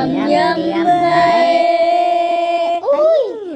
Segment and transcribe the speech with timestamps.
[0.00, 1.60] yang baik.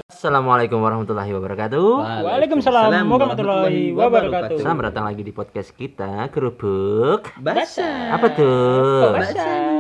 [0.05, 1.89] Assalamualaikum warahmatullahi wabarakatuh.
[2.21, 4.61] Waalaikumsalam warahmatullahi wabarakatuh.
[4.61, 7.33] Selamat datang lagi di podcast kita Kerupuk.
[7.41, 8.13] Basah.
[8.13, 9.17] Apa tuh?
[9.17, 9.73] Basah.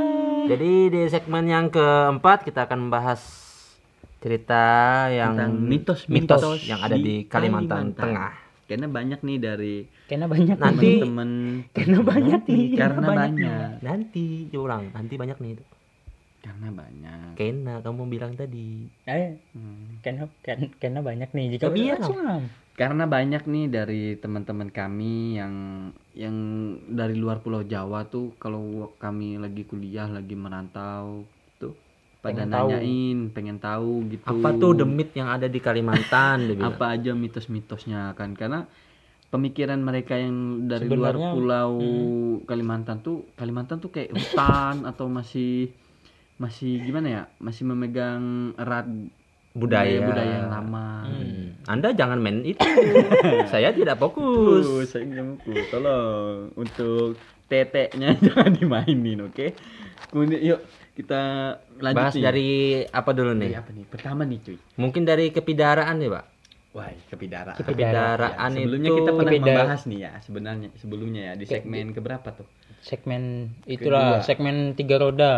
[0.44, 3.20] Jadi di segmen yang keempat kita akan membahas
[4.20, 4.64] cerita
[5.12, 8.04] yang Tentang mitos- mitos mitos yang ada di di Kalimantan, Kalimantan.
[8.08, 8.32] Tengah.
[8.64, 9.74] Karena banyak nih dari
[10.08, 11.28] Karena banyak Nanti- teman-teman
[11.76, 12.64] Karena banyak nih.
[12.72, 13.20] karena banyak.
[13.36, 13.84] banyak.
[13.84, 14.24] Nanti
[14.56, 15.64] ulang, nanti banyak nih itu.
[16.44, 17.28] Karena banyak.
[17.34, 18.84] Kena kamu bilang tadi.
[19.02, 19.96] Eh, Hmm.
[19.98, 20.28] karena
[20.76, 21.98] karena banyak nih jika Ya, biar.
[21.98, 22.42] Islam.
[22.74, 25.54] Karena banyak nih dari teman-teman kami yang
[26.12, 26.36] yang
[26.84, 28.60] dari luar Pulau Jawa tuh kalau
[28.98, 31.22] kami lagi kuliah, lagi merantau
[31.56, 31.72] tuh
[32.20, 32.68] pada Pengen tahu.
[32.68, 34.26] nanyain, pengen tahu gitu.
[34.26, 36.50] Apa tuh demit yang ada di Kalimantan?
[36.60, 38.66] apa aja mitos-mitosnya kan karena
[39.30, 42.44] pemikiran mereka yang dari luar Sebenarnya, pulau hmm.
[42.44, 45.70] Kalimantan tuh Kalimantan tuh kayak hutan atau masih
[46.36, 48.22] masih gimana ya masih memegang
[48.56, 48.86] erat
[49.52, 50.02] Budaya.
[50.02, 51.54] budaya yang lama Hmm.
[51.64, 52.58] Anda jangan main itu.
[53.52, 54.66] Saya tidak fokus.
[54.66, 55.38] Uh, saya nggak mau
[55.70, 59.52] tolong untuk teteknya jangan dimainin oke
[60.06, 60.60] kemudian yuk
[60.92, 61.22] kita
[61.76, 62.24] lanjut Bahas nih.
[62.24, 62.50] dari
[62.82, 63.52] apa dulu Dari nih?
[63.54, 66.24] apa nih pertama nih cuy Mungkin dari kepidaraan nih, Pak.
[66.72, 67.54] Wah, kepidaraan.
[67.54, 71.86] Kepidaraan Ya, sebelumnya itu kita pernah Kepidara- membahas nih ya sebenarnya sebelumnya ya di segmen
[71.90, 72.46] keberapa tuh?
[72.80, 73.22] Segmen
[73.64, 74.26] itulah Kedua.
[74.26, 75.34] segmen tiga roda.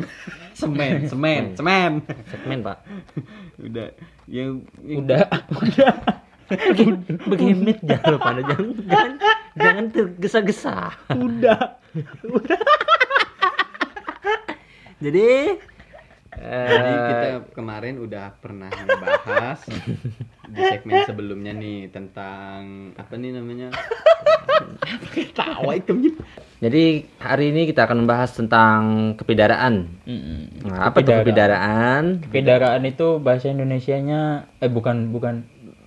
[0.58, 1.92] semen, semen, semen.
[2.30, 2.78] segmen, Pak.
[3.66, 3.88] Udah,
[4.30, 5.26] yang, yang Udah.
[5.60, 5.94] Udah.
[7.32, 9.12] Begini jangan lupa jangan jangan,
[9.56, 10.76] jangan tergesa-gesa.
[11.16, 11.80] Udah.
[15.00, 15.28] Jadi
[16.32, 19.68] Jadi eh, kita kemarin udah pernah membahas
[20.48, 23.68] di segmen sebelumnya nih tentang apa nih namanya?
[25.36, 26.16] Tawa itu
[26.62, 26.82] jadi
[27.18, 28.80] hari ini kita akan membahas tentang
[29.18, 29.90] kepidaraan.
[30.62, 32.22] Nah, apa tuh kepidaraan?
[32.22, 35.42] Kepidaraan itu bahasa Indonesianya eh bukan bukan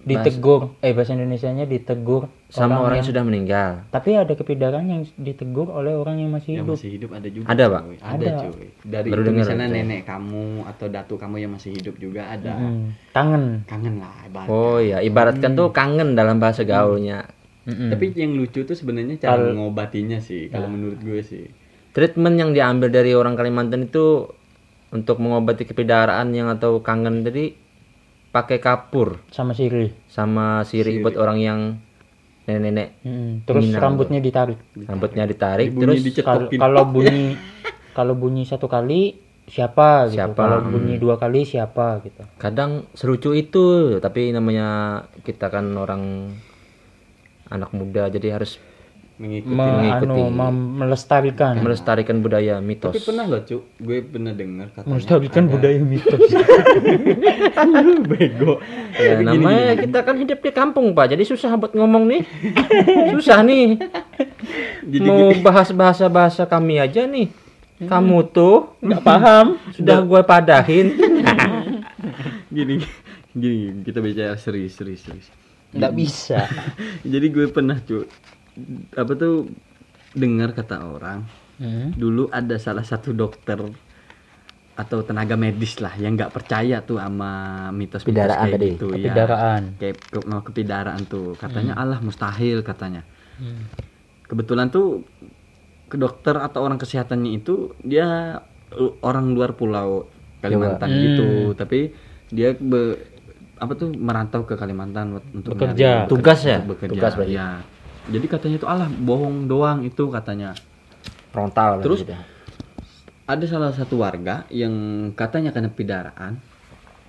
[0.05, 3.71] ditegur eh bahasa Indonesianya ditegur Sama orang yang yang sudah meninggal.
[3.89, 6.77] tapi ada kepidaraan yang ditegur oleh orang yang masih yang hidup.
[6.77, 7.45] masih hidup ada juga.
[7.49, 7.81] Ada, Pak?
[7.81, 7.97] cuy.
[7.97, 8.31] Ada, Ada.
[8.45, 8.67] cuy.
[8.85, 9.75] Dari Baru itu dengar misalnya itu.
[9.81, 12.53] nenek kamu atau datu kamu yang masih hidup juga ada.
[12.53, 13.43] Hmm, kangen.
[13.65, 14.47] Kangen lah ibarat.
[14.47, 17.25] Oh ya, ibaratkan tuh kangen dalam bahasa gaulnya.
[17.65, 17.89] Mm-mm.
[17.89, 20.53] Tapi yang lucu tuh sebenarnya cara Kal- mengobatinya sih Ya.
[20.53, 21.49] kalau menurut gue sih.
[21.91, 24.29] Treatment yang diambil dari orang Kalimantan itu
[24.89, 27.55] untuk mengobati kepidaraan yang atau kangen tadi
[28.29, 29.95] pakai kapur sama sirih.
[30.05, 31.59] sama sirih buat orang yang
[32.43, 33.31] nenek-nenek Mm-mm.
[33.43, 34.59] Terus Minang rambutnya ditarik.
[34.77, 36.21] rambutnya ditarik Bunyi terus.
[36.51, 37.33] Kalau bunyi
[37.97, 39.15] kalau bunyi satu kali
[39.45, 40.19] siapa gitu.
[40.19, 40.35] Siapa?
[40.35, 40.69] Kalau Hmm.
[40.69, 42.21] bunyi dua kali siapa gitu.
[42.35, 43.65] kadang serucu itu
[43.97, 44.67] tapi namanya
[45.21, 46.33] kita kan orang
[47.47, 48.57] anak muda jadi harus
[49.15, 49.47] mengikuti.
[49.49, 50.11] Me- mengikuti.
[50.11, 51.55] anu, melestarikan.
[51.57, 53.63] melestarikan budaya mitos Tapi pernah loh, Cuk.
[53.77, 54.91] Gue pernah dengar katanya.
[54.91, 56.19] melestarikan ada- budaya mitos.
[58.05, 58.59] bego.
[58.93, 62.21] ya namanya kita kan hidup di kampung pak jadi susah buat ngomong nih
[63.13, 63.79] susah nih
[64.85, 67.31] Jadi mau bahas bahasa bahasa kami aja nih
[67.81, 69.45] kamu tuh Nggak paham.
[69.71, 70.87] sudah gue padahin
[72.55, 72.79] gini
[73.31, 75.27] gini kita bicara serius serius serius.
[75.75, 76.39] Nggak bisa.
[77.13, 78.07] Jadi gue pernah, Cuk.
[78.93, 79.51] Apa tuh
[80.11, 81.91] dengar kata orang Hmm.
[81.91, 83.55] dulu ada salah satu dokter
[84.75, 87.31] atau tenaga medis lah yang nggak percaya tuh sama
[87.71, 88.67] mitos-mitos Kepidaraan kayak tadi.
[88.69, 88.95] gitu ya.
[88.99, 89.61] Kepidaraan.
[89.79, 91.31] Kayak ke, kepidaraan tuh.
[91.35, 93.07] Katanya Allah mustahil katanya.
[93.39, 93.71] Hmm.
[94.25, 95.07] Kebetulan tuh
[95.87, 98.43] ke dokter atau orang kesehatannya itu dia
[98.99, 100.11] orang luar pulau
[100.43, 101.01] Kalimantan Hmm.
[101.01, 101.95] gitu, tapi
[102.27, 103.14] dia be-
[103.55, 106.05] apa tuh merantau ke Kalimantan buat- untuk Bekerja.
[106.05, 106.57] nyari- Tugas ya?
[106.59, 106.91] untuk bekerja.
[106.91, 107.33] Tugas berarti.
[107.33, 107.47] ya.
[108.05, 110.51] Jadi katanya itu Allah bohong doang itu katanya.
[111.29, 112.15] frontal Terus- gitu.
[113.25, 114.71] Ada salah satu warga yang
[115.11, 116.39] katanya kena pidaraan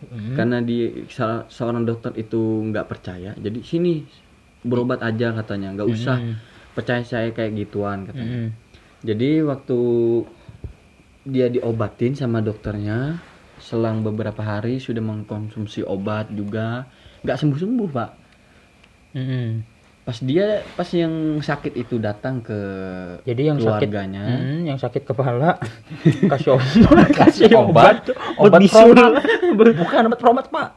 [0.03, 0.34] Hmm.
[0.34, 2.37] karena di salah seorang dokter itu
[2.67, 3.33] nggak percaya.
[3.33, 4.03] Jadi sini
[4.61, 6.34] berobat aja katanya, nggak usah Hmm.
[6.73, 8.37] percaya saya kayak gituan katanya.
[8.41, 8.51] Hmm.
[9.01, 9.78] Jadi waktu
[11.22, 13.19] dia diobatin sama dokternya,
[13.66, 16.86] selang beberapa hari sudah mengkonsumsi obat juga,
[17.27, 18.10] nggak sembuh-sembuh pak.
[19.18, 19.66] Hmm.
[20.07, 22.54] Pas dia pas yang sakit itu datang ke
[23.27, 25.59] Jadi yang sakit keluarganya, Hmm, yang sakit kepala
[26.30, 28.95] kasih obat, kasih obat, obat, obat bisul.
[28.95, 29.27] promat.
[29.83, 30.68] bukan obat promat pak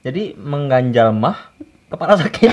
[0.00, 1.52] jadi mengganjal mah
[1.92, 2.48] kepala sakit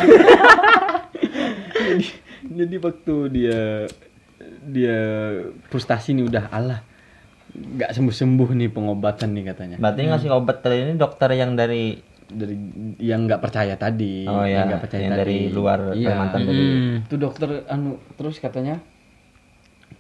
[1.88, 2.08] jadi,
[2.52, 3.62] jadi waktu dia
[4.68, 5.00] dia
[5.72, 6.84] frustasi nih udah Allah
[7.50, 11.98] nggak sembuh sembuh nih pengobatan nih katanya berarti ngasih obat tadi ini dokter yang dari
[12.30, 12.56] dari
[13.02, 16.14] yang nggak percaya tadi Oh, yang ya, nggak percaya yang tadi dari luar iya.
[16.14, 16.62] Kalimantan tadi.
[16.62, 16.96] Hmm.
[17.02, 18.78] itu dokter anu terus katanya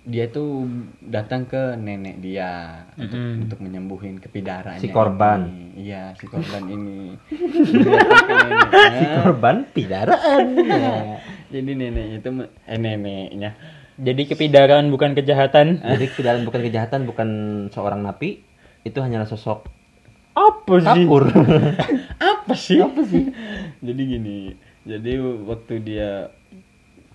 [0.06, 0.66] dia tuh
[1.02, 3.44] datang ke nenek dia untuk, Mm-mm.
[3.46, 4.82] untuk menyembuhin kepidarannya.
[4.82, 5.46] Si korban.
[5.46, 5.86] ini.
[5.86, 7.14] Iya, si korban ini.
[7.30, 9.10] Neneknya.
[9.22, 10.46] Korban pidaraan.
[11.54, 12.30] Jadi neneknya itu
[12.66, 13.52] eh neneknya.
[14.00, 15.84] Jadi kepidaran bukan kejahatan.
[15.84, 17.30] Jadi pidaran bukan kejahatan, bukan
[17.76, 18.40] seorang napi,
[18.88, 19.68] itu hanyalah sosok
[20.32, 21.28] Apa kapur.
[22.32, 22.80] Apa sih?
[22.80, 23.28] Apa sih?
[23.84, 24.56] jadi gini.
[24.88, 26.32] Jadi waktu dia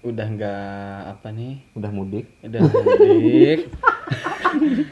[0.04, 1.64] udah nggak apa nih?
[1.72, 2.28] Udah mudik.
[2.44, 3.64] Udah mudik.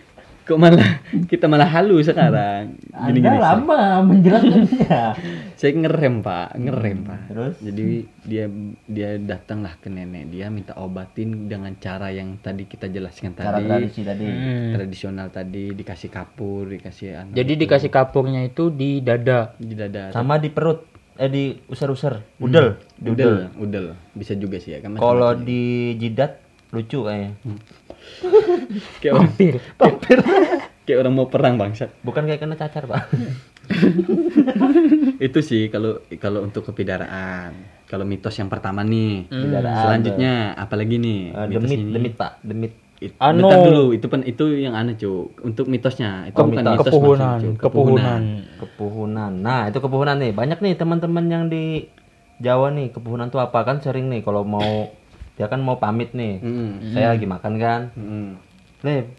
[0.42, 0.82] Kok malah
[1.30, 2.74] kita malah halu sekarang.
[2.82, 3.30] Gini gini.
[3.30, 5.02] saya- lama menjelaskannya.
[5.62, 7.20] Saya ngerem pak, ngerem pak.
[7.30, 7.54] terus?
[7.56, 7.86] Jadi
[8.20, 8.50] dia
[8.82, 13.70] dia datanglah ke nenek dia minta obatin dengan cara yang tadi kita jelaskan Cara tadi.
[13.70, 14.26] tradisi tadi.
[14.26, 14.74] Hmm.
[14.74, 19.54] Tradisional tadi dikasih kapur, dikasih anu, Jadi dikasih kapurnya itu di dada.
[19.54, 20.10] di dada.
[20.10, 20.82] Sama di perut,
[21.14, 23.30] eh di usar-usar, udel, di udel.
[23.54, 23.86] udel, udel.
[24.12, 24.94] Bisa juga sih ya kan.
[24.94, 26.42] Kalau di jidat
[26.72, 27.36] lucu kayaknya.
[28.98, 29.28] kayak orang,
[29.76, 30.18] Pampir.
[30.82, 31.92] kayak orang mau perang bangsat.
[32.00, 33.12] Bukan kayak kena cacar, Pak.
[35.26, 37.52] Itu sih kalau kalau untuk kepidaraan.
[37.84, 39.28] Kalau mitos yang pertama nih.
[39.28, 39.84] Pidaraan.
[39.84, 41.20] Selanjutnya apalagi nih?
[41.46, 41.92] Mitos demit, ini?
[41.92, 42.72] demit, Pak, demit.
[43.02, 43.42] It- Anu.
[43.44, 45.28] bentar dulu, itu pen itu yang aneh cu.
[45.42, 46.86] Untuk mitosnya, itu Oh, bukan mitos.
[46.88, 47.60] Kepuhunan, maksudnya, Cu.
[47.60, 48.22] kepuhunan.
[48.62, 49.32] Kepuhunan.
[49.42, 50.32] Nah, itu kepuhunan nih.
[50.32, 51.90] Banyak nih teman-teman yang di
[52.38, 54.88] Jawa nih, kepuhunan tuh apa kan sering nih kalau mau
[55.42, 56.38] dia kan mau pamit nih.
[56.38, 56.94] Mm-mm.
[56.94, 57.80] Saya lagi makan kan.
[58.80, 59.10] Nih,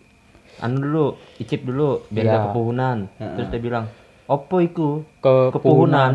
[0.58, 2.32] anu dulu, icip dulu biar Ya.
[2.34, 2.98] gak kepuhunan.
[3.20, 3.86] Terus dia bilang,
[4.24, 5.52] "Opo iku?" Kepuhunan.
[5.52, 6.14] Kepuhunan.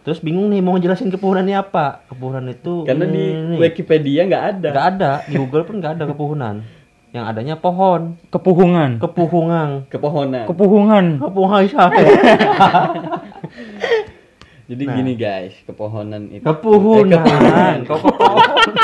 [0.00, 2.06] Terus bingung nih mau ngejelasin kepuhunan ini apa?
[2.06, 3.54] Kepuhunan itu Karena di ini, ini.
[3.58, 4.68] Wikipedia nggak ada.
[4.70, 6.56] nggak ada, di Google pun nggak ada kepuhunan.
[7.10, 8.90] Yang adanya pohon, Kepuhungan.
[8.98, 9.70] kepuhungan.
[9.88, 10.44] Kepohonan.
[10.46, 11.04] Kepuhungan.
[11.18, 11.66] Kepuhungan
[14.66, 16.42] Jadi gini guys, kepohonan itu.
[16.42, 17.86] Kepuhunan.
[17.86, 18.74] Kok kepohonan?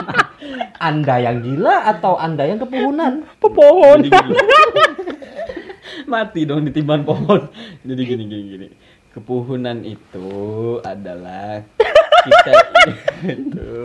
[0.79, 3.27] Anda yang gila atau Anda yang kepuhunan?
[3.43, 4.07] Pepohon.
[6.11, 7.51] Mati dong ditiban pohon.
[7.83, 8.69] Jadi gini gini gini.
[9.13, 10.31] Kepuhunan itu
[10.87, 11.67] adalah
[12.23, 12.53] kita
[13.27, 13.83] itu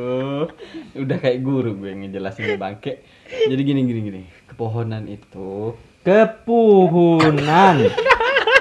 [0.93, 3.01] udah kayak guru gue ngejelasin bangke.
[3.25, 4.21] Jadi gini gini gini.
[4.49, 5.73] Kepohonan itu
[6.07, 7.75] Kepuhunan.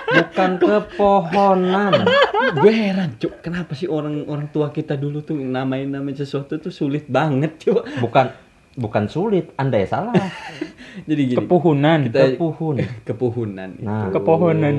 [0.09, 1.93] Bukan kepohonan.
[2.57, 6.71] gue heran cuk kenapa sih orang orang tua kita dulu tuh namain namain sesuatu tuh
[6.71, 8.31] sulit banget cuk Bukan
[8.77, 10.15] bukan sulit, Anda ya salah.
[11.09, 11.99] jadi gini Kepuhunan.
[12.07, 12.77] kita Kepuhun.
[13.09, 14.07] kepuhunan Nah.
[14.07, 14.09] itu.
[14.13, 14.75] Kepohonan.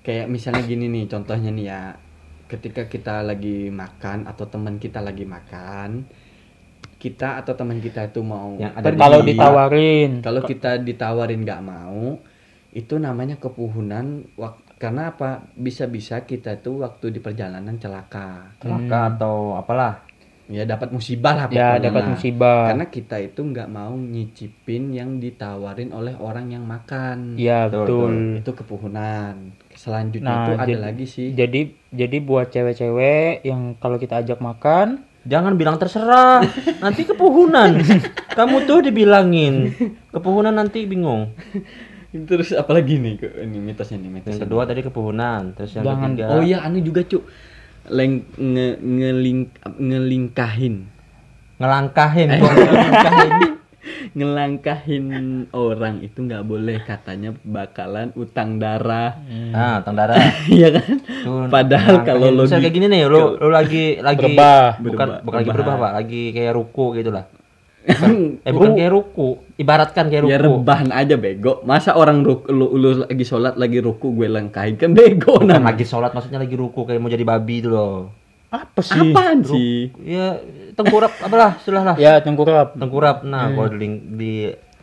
[0.00, 1.80] kayak misalnya gini nih contohnya nih ya
[2.46, 6.06] ketika kita lagi makan atau teman kita lagi makan
[6.96, 10.10] kita atau teman kita itu mau Yang ada Kalau ditawarin.
[10.20, 12.22] kalau kita ditawarin nggak mau
[12.76, 14.28] itu namanya kepuhunan
[14.76, 20.04] karena apa bisa-bisa kita tuh waktu di perjalanan celaka Celaka atau apalah.
[20.46, 22.10] ya dapat musibah lah Ya dapat lah.
[22.12, 22.70] musibah.
[22.70, 28.12] karena kita itu nggak mau nyicipin yang ditawarin oleh orang yang makan Iya Betul, betul.
[28.38, 29.34] itu kepuhunan
[29.72, 35.02] selanjutnya Nah, itu ada lagi sih Jadi jadi buat cewek-cewek yang kalau kita ajak makan
[35.26, 36.38] Jangan bilang terserah,
[36.78, 37.82] nanti kepuhunan.
[38.38, 39.74] Kamu tuh dibilangin
[40.08, 41.34] kepuhunan nanti bingung.
[42.22, 46.14] Terus apalagi nih ke- ini mitosnya nih mitosnya Yang kedua tadi kepuhunan, terus yang Jangan-
[46.14, 47.22] ketiga oh iya anu juga cuk
[47.88, 49.40] leng nge, ngeling
[49.76, 50.74] ngelingkahin
[51.56, 53.32] ngelangkahin, kok ngelangkahin.
[54.16, 55.04] ngelangkahin
[55.52, 59.14] orang itu nggak boleh katanya bakalan utang darah
[59.52, 60.16] Ah, tang darah.
[60.48, 64.78] iya kan Tuh, Padahal kalau logik- kayak gini nih, lu lu lagi lagi Berubah.
[64.78, 65.18] bukan Berubah.
[65.22, 65.64] bukan lagi Berubah.
[65.68, 67.24] berubah, Pak, lagi kayak ruku gitu lah.
[67.86, 69.28] Eh bukan kayak ruku,
[69.62, 70.32] ibaratkan kayak ruku.
[70.34, 74.74] ya rebahan aja bego masa orang ruku, lu, lu lagi sholat lagi ruku gue langkahin
[74.74, 78.10] kan bego Bukan namanya lagi sholat maksudnya lagi ruku kayak mau jadi babi itu loh.
[78.50, 79.10] apa sih?
[79.14, 80.38] apaan sih Ya
[80.74, 81.96] tengkurap apalah, sudah lah.
[81.98, 82.74] Ya tengkurap.
[82.78, 83.26] Tengkurap.
[83.26, 84.32] Nah, kalau di, di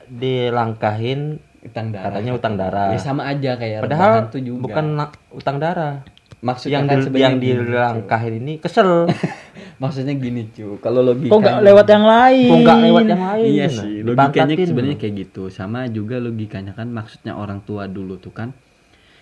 [0.07, 2.91] dilangkahin utang darah katanya utang darah.
[2.91, 4.85] ya sama aja kayak Padahal tuh juga bukan
[5.31, 6.03] utang darah.
[6.43, 9.07] Maksudnya yang kan di, yang dilangkahin ini kesel.
[9.81, 12.47] maksudnya gini cu kalau logika Kok nggak lewat yang lain?
[12.47, 13.45] Kok nggak lewat yang lain?
[13.47, 14.67] iya Nah, sih logikanya dipantatin.
[14.67, 18.49] sebenarnya kayak gitu sama juga logikanya kan maksudnya orang tua dulu tuh kan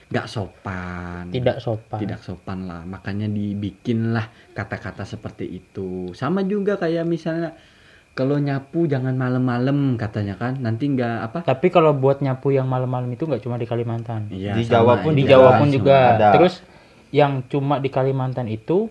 [0.08, 1.98] nggak sopan Tidak sopan.
[1.98, 7.56] tidak sopan lah makanya dibikinlah kata-kata seperti itu sama juga kayak misalnya
[8.12, 13.08] kalau nyapu jangan malam-malam katanya kan nanti nggak apa Tapi kalau buat nyapu yang malam-malam
[13.08, 14.28] itu nggak cuma di Kalimantan.
[14.28, 15.24] Iya, Di Jawa pun di.
[15.24, 16.20] Jawa pun juga.
[16.20, 16.36] ada.
[16.36, 16.60] Terus
[17.12, 18.88] yang cuma di Kalimantan itu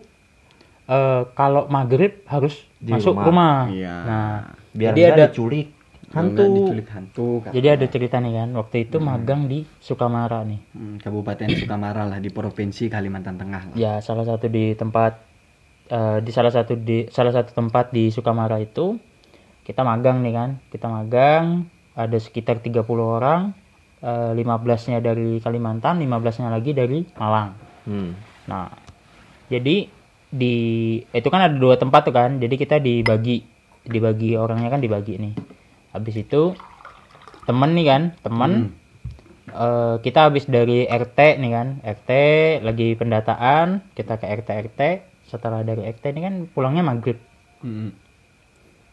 [0.86, 3.26] eh, kalau maghrib harus Di masuk rumah.
[3.26, 3.56] rumah.
[3.72, 3.94] Iya.
[4.04, 4.30] Nah,
[4.70, 5.68] Biar jadi ada diculik
[6.10, 6.46] hantu.
[6.46, 8.48] diculik hantu jadi ada cerita nih kan.
[8.54, 10.60] Waktu itu magang di Sukamara nih.
[10.72, 13.74] Hmm, Kabupaten Sukamara lah di provinsi Kalimantan Tengah lah.
[13.74, 15.18] Ya salah satu di tempat
[15.90, 18.96] eh, di salah satu di salah satu tempat di Sukamara itu
[19.64, 23.52] kita magang nih kan kita magang ada sekitar 30 orang
[24.00, 28.12] eh, 15-nya dari Kalimantan 15-nya lagi dari Malang Hmm.
[28.44, 28.68] nah
[29.50, 29.90] jadi
[30.30, 30.54] di
[31.10, 32.38] itu kan ada dua tempat tuh kan.
[32.38, 33.42] Jadi kita dibagi
[33.82, 35.34] dibagi orangnya kan dibagi nih.
[35.90, 36.54] Habis itu
[37.44, 38.52] temen nih kan temen.
[39.50, 41.68] Eh, kita habis dari RT nih kan.
[41.82, 42.10] RT
[42.62, 44.80] lagi pendataan kita ke RT RT
[45.26, 47.18] setelah dari RT ini kan pulangnya maghrib.
[47.60, 47.92] Mm-mm.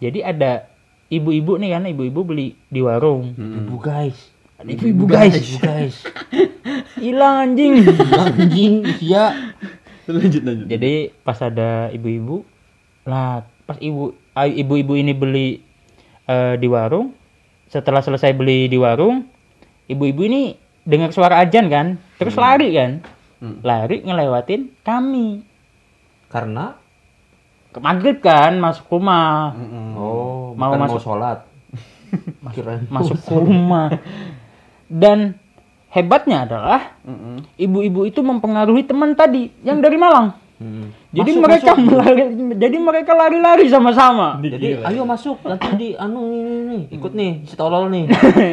[0.04, 0.68] jadi ada
[1.08, 3.32] ibu-ibu nih kan ibu-ibu beli di warung.
[3.32, 4.18] Ibu guys.
[4.58, 5.38] Ada ibu-ibu guys.
[5.38, 5.96] ibu guys.
[6.98, 7.86] Hilang anjing.
[8.10, 8.74] Anjing,
[9.06, 9.54] iya.
[10.10, 10.66] lanjut lanjut.
[10.66, 12.42] Jadi pas ada ibu-ibu
[13.06, 15.48] lah pas ibu ibu-ibu ini beli
[16.26, 17.14] eh, di warung
[17.68, 19.28] setelah selesai beli di warung
[19.92, 20.56] ibu-ibu ini
[20.88, 21.88] dengar suara ajan kan
[22.18, 22.92] terus lari kan.
[23.38, 23.62] Hmm.
[23.62, 25.46] lari ngelewatin kami.
[26.34, 26.74] Karena?
[27.70, 29.54] Ke maghrib kan masuk rumah.
[29.94, 30.98] Oh, Mau bukan masuk.
[30.98, 31.40] mau sholat.
[32.88, 33.92] Masuk rumah
[34.88, 35.36] dan
[35.92, 37.48] hebatnya adalah Mm-mm.
[37.56, 40.90] ibu-ibu itu mempengaruhi teman tadi yang dari Malang Hmm.
[41.14, 41.86] jadi Masuk, mereka masuk.
[41.86, 42.22] melari
[42.58, 47.54] jadi mereka lari-lari sama-sama Jadi ayo masuk nanti di anu ini nih ikut nih si
[47.54, 48.10] tolol nih.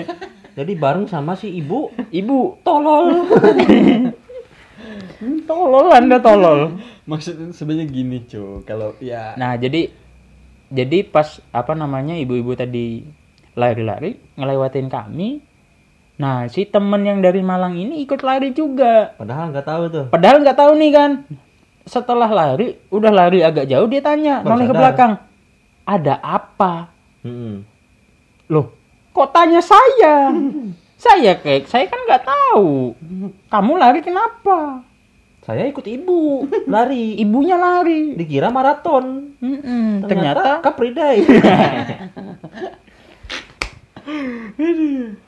[0.61, 3.25] Jadi bareng sama si ibu ibu tolol
[5.49, 6.77] tolol anda tolol
[7.09, 9.89] maksudnya sebenarnya gini cuy kalau ya nah jadi
[10.69, 13.01] jadi pas apa namanya ibu-ibu tadi
[13.57, 15.41] lari-lari ngelewatin kami
[16.15, 20.05] nah si temen yang dari Malang ini ikut lari juga padahal nggak tahu tuh.
[20.09, 21.11] padahal nggak tahu nih kan
[21.85, 25.13] setelah lari udah lari agak jauh dia tanya Baru noleh ke belakang
[25.85, 26.89] ada apa
[27.21, 27.61] Hmm.
[28.47, 28.71] loh
[29.11, 30.31] kok tanya saya
[31.01, 32.93] saya kayak saya kan nggak tahu
[33.49, 34.81] kamu lari kenapa
[35.41, 37.17] Saya ikut ibu lari.
[37.21, 39.37] ibunya lari Dikira maraton.
[39.37, 41.17] Mm-mm, Ternyata, ternyata Capri Day.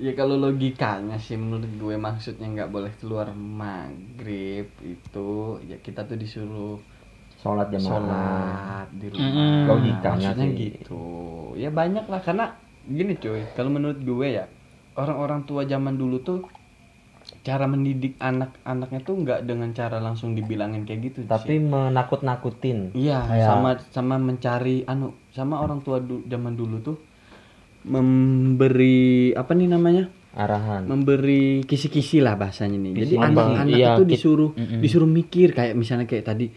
[0.00, 5.28] ya kalau logikanya sih menurut gue maksudnya nggak boleh keluar maghrib itu
[5.70, 6.76] ya kita tuh disuruh
[7.38, 7.88] sholat jamaah.
[7.90, 9.68] sholat di rumah Mm-mm.
[9.70, 10.58] Logikanya maksudnya sih.
[10.66, 11.00] gitu
[11.54, 12.44] ya banyak lah karena
[12.84, 14.44] gini cuy kalau menurut gue ya
[14.98, 16.38] orang-orang tua zaman dulu tuh
[17.44, 21.60] cara mendidik anak-anaknya tuh nggak dengan cara langsung dibilangin kayak gitu Tapi sih.
[21.60, 22.92] menakut-nakutin.
[22.96, 23.46] iya Ya.
[23.48, 26.96] sama sama mencari anu sama orang tua du- zaman dulu tuh
[27.84, 30.88] memberi apa nih namanya Arahan.
[30.88, 32.92] memberi kisi-kisi lah bahasanya nih.
[33.06, 34.80] Jadi anak-anak Iya, itu disuruh Mm-mm.
[34.82, 36.50] disuruh mikir kayak misalnya kayak tadi,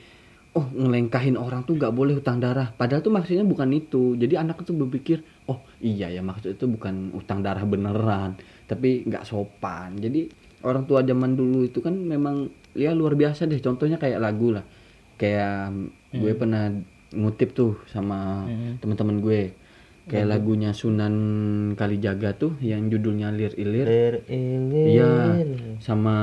[0.57, 2.73] oh ngelengkahin orang tuh nggak boleh utang darah.
[2.73, 4.17] Padahal tuh maksudnya bukan itu.
[4.17, 8.33] Jadi anak tuh berpikir, oh iya ya maksud itu bukan utang darah beneran,
[8.65, 9.93] tapi nggak sopan.
[10.01, 10.25] Jadi
[10.65, 13.61] orang tua zaman dulu itu kan memang ya luar biasa deh.
[13.61, 14.65] Contohnya kayak lagu lah,
[15.21, 15.69] kayak
[16.17, 16.73] gue pernah
[17.13, 18.49] ngutip tuh sama
[18.81, 19.41] teman-teman gue.
[20.07, 21.15] Kayak lagunya Sunan
[21.75, 23.83] Kalijaga tuh yang judulnya Lir Ilir.
[23.83, 24.87] Lir, ilir.
[24.87, 25.11] Iya,
[25.83, 26.15] sama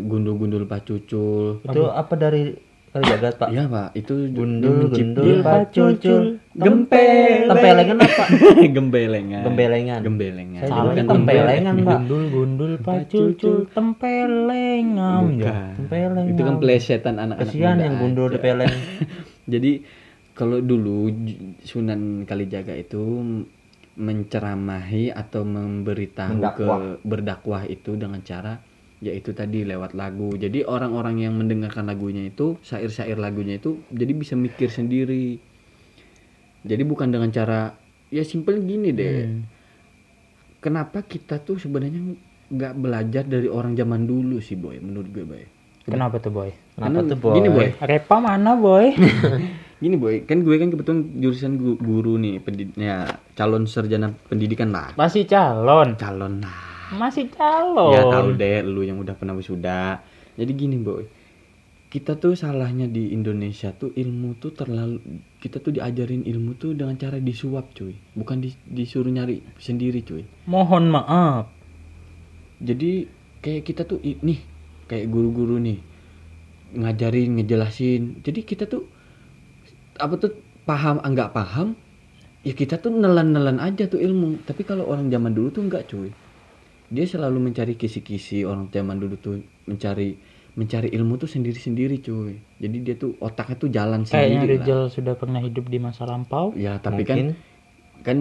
[0.00, 1.60] gundul-gundul pacucul.
[1.60, 2.56] Itu apa dari
[2.90, 3.48] kali jagat pak?
[3.52, 8.24] Iya pak, itu Gundul, gundul, pacucul, gempel, Tempelengan apa?
[8.76, 10.00] gembelengan, Gembelengan.
[10.02, 10.60] gembelengan.
[10.66, 11.98] Saya bukan tempelengan pak.
[12.02, 15.72] gundul gundul pacucul tempelengam Bukan.
[15.86, 16.32] Tempelengan.
[16.34, 18.74] Itu kan plesetan anak-anak Kesian muda yang gundul depeleng.
[19.52, 19.72] Jadi
[20.40, 21.12] kalau dulu
[21.60, 23.20] Sunan Kalijaga itu
[24.00, 26.96] menceramahi atau memberitahu ke Mendakwah.
[27.04, 28.56] berdakwah itu dengan cara
[29.04, 30.32] yaitu tadi lewat lagu.
[30.32, 35.36] Jadi orang-orang yang mendengarkan lagunya itu syair-syair lagunya itu jadi bisa mikir sendiri.
[36.64, 37.76] Jadi bukan dengan cara
[38.08, 39.28] ya simpel gini deh.
[39.28, 39.44] Hmm.
[40.60, 42.16] Kenapa kita tuh sebenarnya
[42.50, 45.44] nggak belajar dari orang zaman dulu sih boy menurut gue boy.
[45.86, 47.34] kenapa tuh boy Kenapa Karena tuh boy?
[47.38, 48.86] Gini boy, Repa mana boy
[49.80, 54.68] Gini boy, kan gue kan kebetulan jurusan gu- guru nih, pendid- ya calon sarjana pendidikan
[54.68, 56.52] lah, masih calon calon lah.
[57.00, 60.04] masih calon Ya tahu deh, lu yang udah pernah wisuda.
[60.36, 61.08] Jadi gini boy,
[61.88, 65.00] kita tuh salahnya di Indonesia tuh ilmu tuh terlalu,
[65.40, 70.28] kita tuh diajarin ilmu tuh dengan cara disuap cuy, bukan di- disuruh nyari sendiri cuy.
[70.44, 71.48] mohon maaf
[72.60, 73.08] Jadi
[73.40, 74.44] kayak kita tuh nih,
[74.84, 75.80] kayak guru-guru nih
[76.76, 78.20] ngajarin, ngejelasin.
[78.20, 78.99] Jadi kita tuh
[80.00, 80.32] apa tuh
[80.64, 81.76] paham enggak paham
[82.40, 84.44] ya kita tuh nelan-nelan aja tuh ilmu.
[84.44, 86.10] Tapi kalau orang zaman dulu tuh enggak cuy.
[86.90, 89.38] Dia selalu mencari kisi-kisi orang zaman dulu tuh
[89.70, 90.18] mencari
[90.58, 92.34] mencari ilmu tuh sendiri-sendiri cuy.
[92.58, 94.64] Jadi dia tuh otaknya tuh jalan kayaknya sendiri lah.
[94.66, 96.50] Rizal sudah pernah hidup di masa lampau?
[96.58, 97.14] Ya tapi Mungkin.
[97.14, 97.28] kan
[98.00, 98.18] kan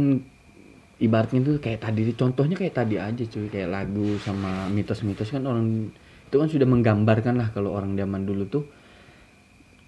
[0.99, 3.47] ibaratnya tuh kayak tadi contohnya kayak tadi aja cuy.
[3.49, 5.89] Kayak lagu sama mitos-mitos kan orang
[6.29, 8.63] itu kan sudah menggambarkan lah kalau orang zaman dulu tuh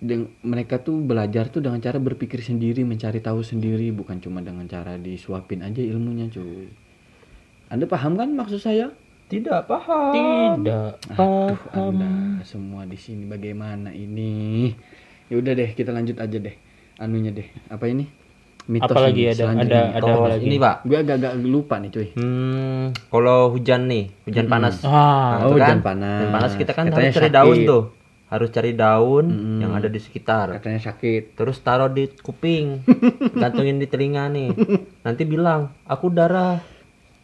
[0.02, 4.66] deng- mereka tuh belajar tuh dengan cara berpikir sendiri, mencari tahu sendiri, bukan cuma dengan
[4.66, 6.68] cara disuapin aja ilmunya, cuy.
[7.70, 8.92] Anda paham kan maksud saya?
[9.28, 10.60] Tidak paham.
[10.60, 11.96] Tidak Aduh, paham.
[11.96, 12.12] Anda
[12.44, 14.74] semua di sini bagaimana ini?
[15.26, 16.52] Ya udah deh, kita lanjut aja deh.
[16.98, 17.48] Anunya deh.
[17.70, 18.04] Apa ini?
[18.64, 20.46] Mitos Apalagi ini, ada ada ada apa Oh, lagi?
[20.46, 20.76] ini pak.
[20.84, 22.08] Gue agak-agak lupa nih, cuy.
[22.14, 24.84] Hmm, kalau hujan nih, hujan panas.
[24.84, 26.20] Ah, Nah, oh, itu kan, hujan panas.
[26.20, 27.38] hujan panas kita kan Katanya harus cari sakit.
[27.38, 27.84] daun tuh.
[28.32, 29.60] Harus cari daun Mm-mm.
[29.60, 30.56] yang ada di sekitar.
[30.56, 31.36] Katanya sakit.
[31.36, 32.80] Terus taruh di kuping,
[33.42, 34.56] gantungin di telinga nih.
[35.04, 36.64] Nanti bilang, aku darah.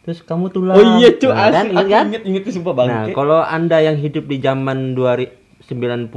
[0.04, 0.76] Terus kamu tulang.
[0.76, 1.28] Oh iya, cuy.
[1.28, 2.04] Nah, kan, asli, ingat aku kan?
[2.06, 3.12] inget inget tuh sumpah Nah, bangke.
[3.12, 6.12] kalau anda yang hidup di zaman 98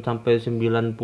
[0.00, 0.94] sampai 90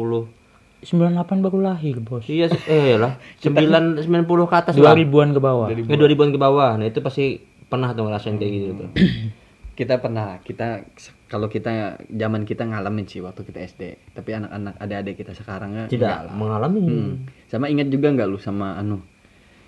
[0.80, 2.24] 98 baru lahir, Bos.
[2.24, 4.06] Iya, eh lah, 9 90
[4.48, 4.96] ke atas lah.
[4.96, 5.66] 2000-an ke bawah.
[5.68, 6.70] Ya, 2000-an ke bawah.
[6.80, 7.36] Nah, itu pasti
[7.68, 8.88] pernah tuh ngerasain kayak gitu tuh.
[9.76, 10.82] kita pernah kita
[11.30, 11.70] kalau kita
[12.04, 13.82] zaman kita ngalamin sih waktu kita SD
[14.12, 16.34] tapi anak-anak adik-adik kita sekarang ya Tidak enggak lah.
[16.34, 16.82] mengalami.
[16.82, 17.12] Hmm.
[17.46, 18.98] sama ingat juga nggak lu sama anu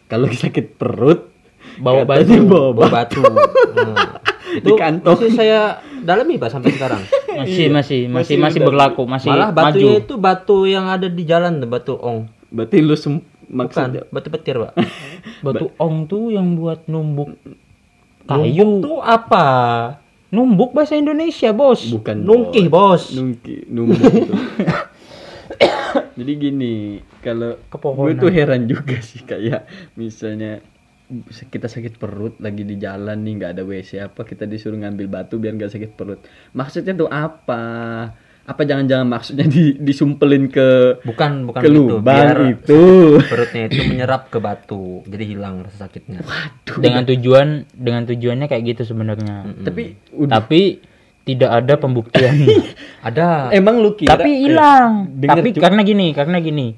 [0.04, 1.30] kalau sakit perut
[1.74, 2.34] Bawa batu.
[2.42, 3.22] bawa Bawa batu.
[3.22, 4.18] Nah,
[4.58, 5.14] itu Di kantong.
[5.14, 5.60] masih saya
[5.96, 6.98] dalami Pak sampai sekarang.
[7.32, 8.68] Masih masih masih Masih masih udah.
[8.68, 9.56] berlaku, masih Malah maju.
[9.64, 12.28] batunya itu batu yang ada di jalan tuh, batu ong.
[12.50, 14.74] berarti lu sem- Bukan, maksudnya batu petir, Pak.
[15.46, 18.68] Batu ong tuh yang buat numbuk Numbuk kayu.
[18.80, 19.46] tuh apa?
[20.32, 21.92] Numbuk bahasa Indonesia, Bos.
[21.92, 23.12] bukan Nungkih, Bos.
[23.12, 24.00] nungki numbuk
[26.18, 30.64] jadi gini kalau gue tuh heran juga sih kayak misalnya
[31.52, 35.36] kita sakit perut lagi di jalan nih nggak ada WC apa kita disuruh ngambil batu
[35.36, 36.24] biar nggak sakit perut.
[36.56, 37.64] Maksudnya tuh apa
[38.52, 41.82] apa jangan-jangan maksudnya di, disumpelin ke Bukan, bukan ke begitu.
[41.90, 42.82] lubang Biar itu
[43.24, 46.20] perutnya itu menyerap ke batu, jadi hilang rasa sakitnya.
[46.68, 49.56] Dengan tujuan dengan tujuannya kayak gitu sebenarnya.
[49.58, 50.60] tapi udah Tapi
[51.22, 52.34] tidak ada pembuktian.
[53.02, 53.50] Ada.
[53.50, 55.10] emang lu kira Tapi eh, hilang.
[55.12, 56.68] denger Tapi cu- karena gini, karena gini.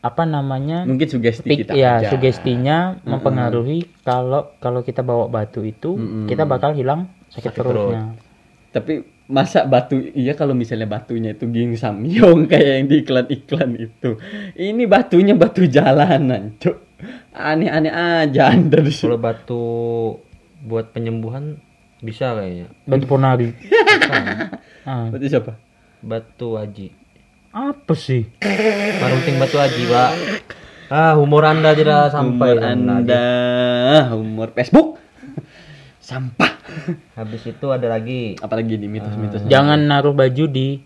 [0.00, 0.84] Apa namanya?
[0.84, 2.10] mungkin sugesti Pik- kita ya aja.
[2.10, 7.72] sugestinya mempengaruhi kalau kalau kita bawa batu itu kita bakal hilang sakit, Sakit perut.
[7.88, 8.02] perutnya.
[8.68, 14.10] Tapi masa batu iya kalau misalnya batunya itu ging samyong kayak yang di iklan-iklan itu.
[14.52, 16.76] Ini batunya batu jalanan, Cuk.
[17.32, 18.80] Aneh-aneh aja Anda.
[18.80, 19.62] Kalau batu
[20.64, 21.60] buat penyembuhan
[22.00, 22.68] bisa kayaknya.
[22.84, 23.48] Batu ponari.
[24.84, 25.56] Ah, Berarti siapa?
[26.04, 26.92] Batu aji.
[27.48, 28.28] apa sih?
[29.00, 30.10] Parunting batu aji, Pak.
[30.92, 32.92] Ah, humor Anda tidak sampai Humor Anda.
[33.00, 33.24] Anda,
[34.12, 35.00] humor Facebook.
[36.04, 36.52] Sampah.
[37.18, 39.48] Habis itu ada lagi Apalagi nih mitos-mitos.
[39.48, 40.84] Jangan naruh baju di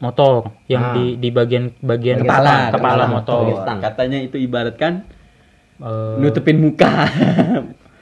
[0.00, 3.40] motor yang di di bagian bagian kepala, kepala kepala motor.
[3.84, 5.04] Katanya itu ibaratkan
[5.76, 6.88] Eh, nutupin muka.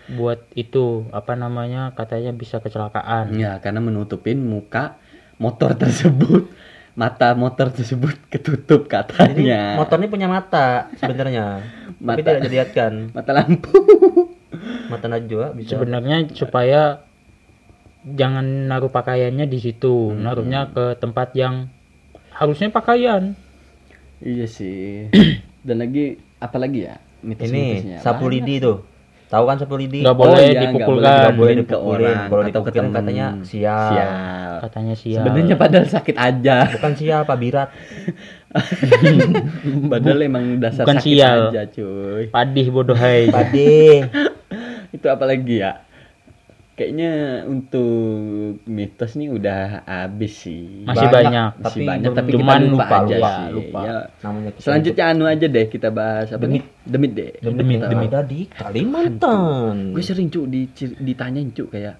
[0.04, 3.32] buat itu apa namanya katanya bisa kecelakaan.
[3.40, 5.00] ya, karena menutupin muka
[5.40, 6.52] motor tersebut.
[6.94, 9.74] Mata motor tersebut ketutup katanya.
[9.74, 11.66] motor ini punya mata sebenarnya.
[11.98, 12.18] Tapi Mata.
[12.22, 12.92] tidak dilihatkan.
[13.16, 13.74] mata lampu.
[14.86, 15.74] Mata najwa bisa.
[15.74, 17.02] Sebenarnya supaya
[18.04, 20.20] jangan naruh pakaiannya di situ, Hmm.
[20.20, 21.72] naruhnya ke tempat yang
[22.30, 23.32] harusnya pakaian.
[24.18, 25.08] Iya sih.
[25.66, 27.00] Dan lagi apa lagi ya?
[27.20, 27.98] Mitos-mitosnya.
[27.98, 28.84] Ini sapu lidi tuh.
[29.24, 30.04] Tahu kan sapu lidi?
[30.04, 31.08] Nggak Oh boleh iya, dipukulkan.
[31.16, 31.88] Nggak boleh ke dipukulin.
[32.04, 32.92] orang Kalau atau ke dipukulin temen.
[32.94, 33.88] katanya sial.
[33.88, 34.52] Sial.
[34.60, 35.16] Katanya sial.
[35.18, 36.56] Sebenarnya padahal sakit aja.
[36.70, 37.68] Bukan sial, Pak Birat.
[39.92, 41.40] padahal emang dasar Bukan sakit sial.
[41.50, 42.24] aja, cuy.
[42.30, 43.26] Padih bodoh hai.
[43.34, 44.06] Pade.
[44.96, 45.82] Itu apa lagi ya?
[46.74, 50.82] Kayaknya untuk mitos nih udah habis sih.
[50.82, 51.50] Masih banyak.
[51.62, 53.46] Masih Tapi banyak tapi cuman kita lupa, lupa, aja lupa, sih.
[53.54, 53.80] lupa.
[53.86, 53.98] Ya.
[54.26, 56.62] Namanya kita Selanjutnya anu aja deh kita bahas apa nih?
[56.82, 57.30] Demit deh.
[57.38, 59.94] demi demi tadi Kalimantan.
[59.94, 60.66] Gue sering cuk di,
[60.98, 61.94] ditanyain cuk kayak,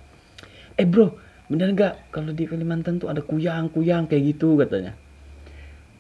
[0.74, 1.06] eh bro,
[1.46, 4.98] bener nggak kalau di Kalimantan tuh ada kuyang-kuyang kayak gitu katanya.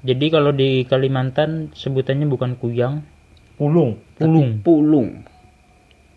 [0.04, 3.00] Jadi kalau di Kalimantan sebutannya bukan kuyang,
[3.56, 3.96] Pulung.
[4.14, 4.60] pulung.
[4.60, 5.08] Pulung.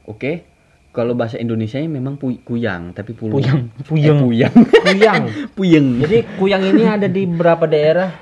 [0.03, 0.43] Oke.
[0.89, 3.37] Kalau bahasa Indonesia memang pu- kuyang, tapi pulung.
[3.37, 4.17] Puyang, Eh, puyeng.
[4.19, 4.53] puyang.
[4.81, 5.23] Kuyang.
[5.57, 5.87] puyeng.
[6.01, 8.17] Jadi kuyang ini ada di beberapa daerah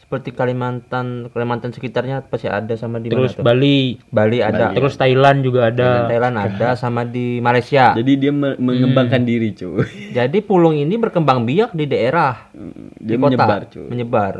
[0.00, 3.44] seperti Kalimantan, Kalimantan sekitarnya pasti ada sama di Terus mana tuh?
[3.44, 4.72] Bali, Bali ada.
[4.72, 6.08] terus Thailand juga ada.
[6.08, 7.92] Thailand ada sama di Malaysia.
[7.92, 9.84] Jadi dia me- mengembangkan diri cuy.
[10.10, 12.48] Jadi pulung ini berkembang biak di daerah
[12.96, 13.86] Dia di kota, menyebar cuy.
[13.86, 14.34] menyebar.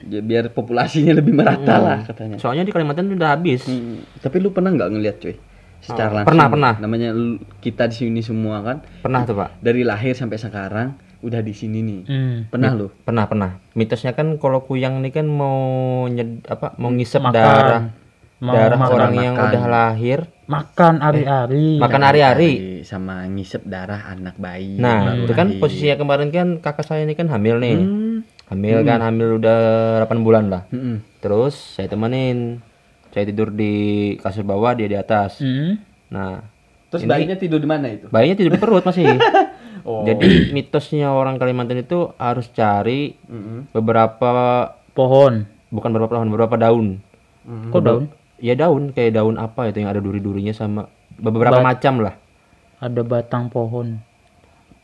[0.00, 2.38] Ya, biar populasinya lebih merata lah katanya.
[2.38, 3.64] Soalnya di Kalimantan udah habis.
[3.64, 5.34] Hmm, Tapi lu pernah nggak ngeliat cuy?
[5.78, 6.30] Secara Oh, langsung.
[6.30, 6.74] pernah, pernah.
[6.76, 9.58] Namanya lu- kita di sini semua kan Pernah tuh pak?
[9.58, 12.00] dari lahir sampai sekarang udah di sini nih.
[12.04, 12.36] Hmm.
[12.46, 12.86] Pernah lu?
[12.96, 13.50] Pernah pernah.
[13.72, 15.58] Mitosnya kan kalau kuyang ini kan mau
[16.04, 17.34] nyed, apa mau ngisep Makan.
[17.34, 17.82] darah
[18.38, 19.46] Mau darah makan, orang yang makan.
[19.48, 21.66] udah lahir Makan ari-ari.
[21.76, 22.50] makan hari-hari.
[22.54, 24.78] Hari Sama ngisep darah anak bayi.
[24.78, 27.76] Nah itu kan posisinya kemarin kan kakak saya ini kan hamil nih.
[27.76, 28.07] Hmm,
[28.48, 29.58] hamil kan hamil udah
[30.02, 31.04] 8 bulan lah Mm-mm.
[31.18, 32.60] terus saya temenin
[33.08, 33.74] saya tidur di
[34.16, 35.80] kasur bawah dia di atas Hmm.
[36.08, 36.40] nah
[36.88, 38.08] Terus bayinya tidur di mana itu?
[38.08, 39.04] bayinya tidur di perut masih
[39.80, 40.04] Oh.
[40.04, 43.70] jadi mitosnya orang Kalimantan itu harus cari Mm-mm.
[43.70, 44.32] beberapa
[44.90, 45.48] Pohon.
[45.68, 46.86] bukan beberapa pohon beberapa daun
[47.42, 47.70] Mm-mm.
[47.70, 48.04] Kok daun?
[48.36, 52.14] ya daun kayak daun apa itu yang ada duri-durinya sama beberapa macam lah
[52.78, 53.98] Ada batang pohon.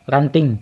[0.04, 0.58] Ranting.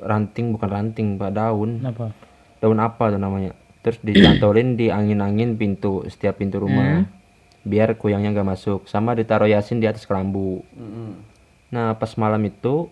[0.00, 2.12] Ranting bukan ranting pak daun Apa?
[2.58, 7.04] daun apa tuh namanya terus dicantolin di angin-angin pintu setiap pintu rumah
[7.60, 11.12] biar kuyangnya nggak masuk sama ditaruh yasin di atas kelambu Mm-mm.
[11.68, 12.88] nah pas malam itu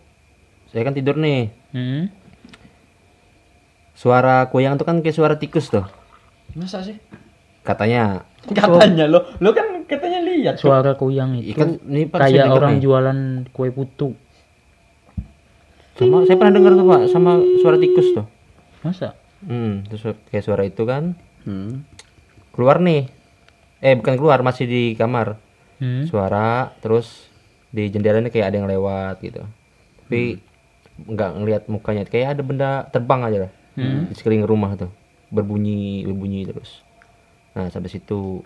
[0.68, 2.08] saya kan tidur nih Hmm.
[3.92, 5.84] suara kuyang itu kan kayak suara tikus tuh
[6.54, 6.96] Masa sih?
[7.60, 10.56] katanya Katanya lo, lo kan katanya lihat.
[10.56, 12.80] Suara kuyang itu ikan ini kayak orang nih.
[12.80, 13.18] jualan
[13.52, 14.16] kue putu.
[15.98, 18.26] Sama saya pernah dengar tuh pak sama suara tikus tuh.
[18.86, 19.18] Masa?
[19.38, 21.18] hmm terus kayak suara itu kan.
[21.42, 21.82] Hmm.
[22.54, 23.06] keluar nih.
[23.78, 25.38] Eh bukan keluar masih di kamar.
[25.78, 26.10] Hmm.
[26.10, 27.30] suara terus
[27.70, 29.42] di jendelanya kayak ada yang lewat gitu.
[30.06, 30.42] Tapi
[31.06, 32.02] nggak ngelihat mukanya.
[32.06, 33.52] Kayak ada benda terbang aja lah.
[34.10, 34.90] Di sekeliling rumah tuh.
[35.30, 36.82] Berbunyi berbunyi terus.
[37.54, 38.42] Nah sampai situ.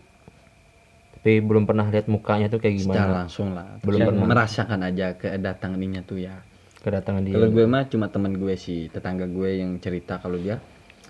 [1.17, 3.79] Tapi belum pernah lihat mukanya tuh kayak Secara gimana langsung lah.
[3.81, 4.27] Belum Saya pernah.
[4.29, 6.37] merasakan aja kedatangannya tuh ya.
[6.83, 10.59] Kedatangan dia Kalau gue mah cuma teman gue sih, tetangga gue yang cerita kalau dia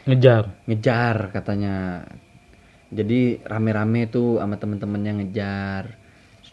[0.05, 0.67] Ngejar.
[0.67, 2.05] ngejar katanya.
[2.93, 5.85] Jadi rame-rame tuh sama temen-temennya ngejar.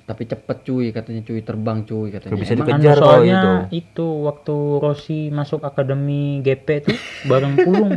[0.05, 2.33] Tapi cepet cuy katanya cuy terbang cuy katanya.
[2.33, 6.97] bisa Emang dikejar Anu, kalau soalnya itu itu waktu Rossi masuk akademi GP tuh
[7.29, 7.93] bareng pulung.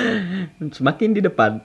[0.76, 1.60] semakin di depan.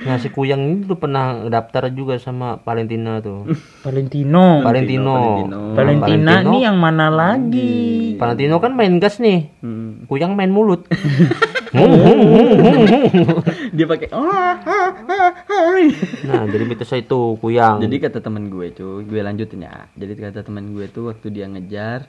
[0.00, 3.48] Nah si kuyang ini tuh pernah daftar juga sama Valentina tuh
[3.80, 4.60] Valentino.
[4.60, 5.44] Valentino Valentino.
[5.44, 7.74] Nah, Valentina Valentino- nih yang mana lagi?
[8.14, 10.06] Valentino kan main gas nih Hmm.
[10.06, 10.86] kuyang main mulut
[13.70, 14.22] Dia pakai "Ah,
[14.56, 15.82] ah, ah, ah."
[16.22, 19.90] nah jadi mitosnya itu kuyang Jadi kata temen gue cuy, gue lanjutin ya.
[19.92, 22.06] Jadi kata temen gue tuh waktu dia ngejar,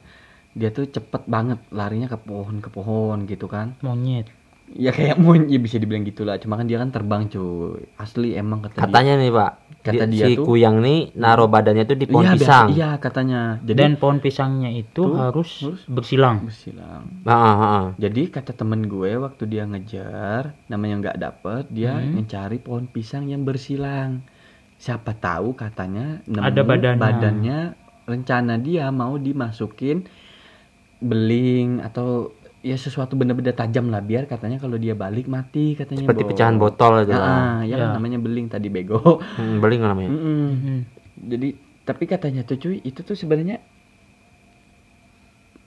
[0.52, 3.74] dia tuh cepet banget larinya ke pohon ke pohon gitu kan.
[3.82, 4.30] Monyet.
[4.68, 6.36] Ya kayak mau ya bisa dibilang gitulah.
[6.36, 7.86] Cuma kan dia kan terbang cuy.
[7.96, 8.84] Asli emang kata dia.
[8.84, 12.26] katanya nih pak Kata di- dia si tuh- kuyang nih naruh badannya tuh di pohon
[12.26, 13.40] Iya, biasa- pisang Iya katanya.
[13.62, 15.52] Jadi Dan pohon pisangnya itu harus
[15.86, 16.42] bersilang.
[16.44, 17.06] bersilang.
[17.22, 17.84] Ah, ah, ah.
[17.96, 22.18] Jadi kata temen gue waktu dia ngejar, namanya nggak dapet, dia Hmm.
[22.18, 24.26] mencari pohon pisang yang bersilang.
[24.76, 27.00] Siapa tahu katanya nemu Ada badannya.
[27.00, 27.60] badannya,
[28.04, 30.04] rencana dia mau dimasukin
[30.98, 32.34] beling atau
[32.66, 36.02] ya sesuatu benda-benda tajam lah biar katanya kalau dia balik mati katanya.
[36.02, 36.30] seperti Bo.
[36.34, 37.94] pecahan botol aja lah Ah, ya kan Ya.
[37.94, 39.22] namanya beling tadi bego.
[39.22, 40.50] hmm, beli nggak namanya Mm-mm.
[40.58, 40.80] Hmm.
[41.16, 41.50] Jadi
[41.84, 43.62] tapi katanya tuh cuy itu tuh sebenarnya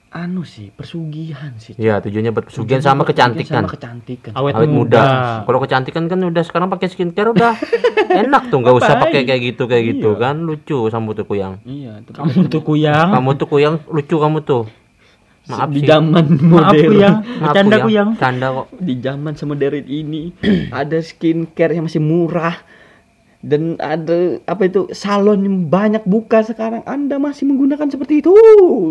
[0.09, 1.71] anu sih persugihan sih.
[1.71, 1.85] cuy.
[1.85, 4.31] Iya tujuannya buat pesugihan sama kecantikan Sama kecantikan.
[4.33, 4.99] Awet, awet muda.
[4.99, 5.05] muda.
[5.45, 7.53] Kalau kecantikan kan udah sekarang pakai skincare udah
[8.25, 11.61] enak tuh nggak usah pakai kayak gitu kayak gitu kan lucu kamu tuh kuyang.
[11.61, 13.07] Iya, Kamu tuh kuyang.
[13.07, 14.63] Kamu tuh kuyang lucu kamu tuh.
[15.49, 17.15] Maaf di zaman Maaf modern, kuyang.
[17.17, 18.09] Maaf, Bercanda kuyang.
[18.15, 18.65] Canda kok.
[18.77, 20.29] di zaman semodern ini
[20.71, 22.53] ada skincare yang masih murah
[23.39, 26.85] dan ada apa itu salon yang banyak buka sekarang.
[26.85, 28.35] Anda masih menggunakan seperti itu.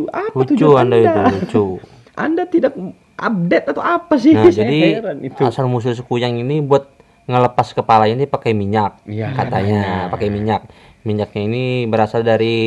[0.08, 1.66] Apa Lucu tujuan anda itu lucu.
[2.18, 2.74] Anda tidak
[3.14, 4.34] update atau apa sih?
[4.34, 5.38] Nah Saya jadi heran itu.
[5.38, 6.90] asal musuh si kuyang ini buat
[7.30, 10.66] ngelepas kepala ini pakai minyak Iya, katanya pakai minyak.
[11.06, 12.58] Minyaknya ini berasal dari